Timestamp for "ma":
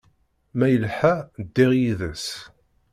0.57-0.67